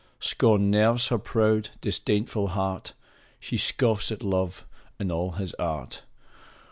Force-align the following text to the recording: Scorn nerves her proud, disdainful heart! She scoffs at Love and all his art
Scorn 0.19 0.71
nerves 0.71 1.09
her 1.09 1.19
proud, 1.19 1.69
disdainful 1.79 2.47
heart! 2.57 2.93
She 3.39 3.55
scoffs 3.59 4.11
at 4.11 4.23
Love 4.23 4.65
and 4.97 5.11
all 5.11 5.33
his 5.33 5.53
art 5.59 6.01